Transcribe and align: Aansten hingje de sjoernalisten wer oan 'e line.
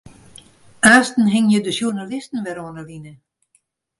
Aansten 0.87 1.27
hingje 1.33 1.61
de 1.65 1.71
sjoernalisten 1.77 2.43
wer 2.45 2.57
oan 2.65 2.77
'e 2.79 2.83
line. 2.89 3.13